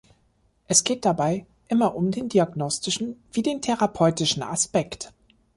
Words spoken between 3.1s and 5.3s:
wie den therapeutischen Aspekt.